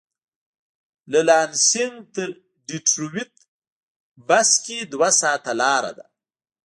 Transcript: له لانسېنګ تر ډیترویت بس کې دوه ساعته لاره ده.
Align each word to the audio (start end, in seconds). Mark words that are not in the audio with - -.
له 1.11 1.19
لانسېنګ 1.27 1.95
تر 2.15 2.29
ډیترویت 2.67 3.33
بس 4.27 4.49
کې 4.65 4.77
دوه 4.91 5.09
ساعته 5.21 5.51
لاره 5.61 5.91
ده. 5.97 6.05